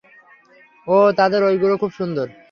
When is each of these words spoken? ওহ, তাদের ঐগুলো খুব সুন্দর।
ওহ, 0.87 1.07
তাদের 1.11 1.41
ঐগুলো 1.43 1.75
খুব 1.77 1.91
সুন্দর। 1.91 2.27